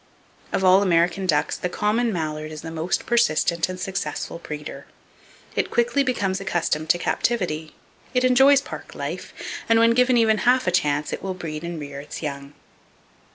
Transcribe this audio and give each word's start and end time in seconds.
Of 0.51 0.63
all 0.63 0.81
American 0.81 1.27
ducks 1.27 1.55
the 1.55 1.69
common 1.69 2.11
mallard 2.11 2.51
is 2.51 2.63
the 2.63 2.71
most 2.71 3.05
persistent 3.05 3.69
and 3.69 3.79
successful 3.79 4.39
breeder. 4.39 4.87
It 5.55 5.69
quickly 5.69 6.03
becomes 6.03 6.41
accustomed 6.41 6.89
to 6.89 6.97
captivity, 6.97 7.75
it 8.15 8.23
enjoys 8.23 8.61
park 8.61 8.95
life, 8.95 9.31
and 9.69 9.77
when 9.77 9.91
given 9.91 10.17
even 10.17 10.39
half 10.39 10.65
a 10.65 10.71
chance 10.71 11.13
it 11.13 11.21
will 11.21 11.35
breed 11.35 11.63
and 11.63 11.79
rear 11.79 11.99
its 11.99 12.23
young. 12.23 12.53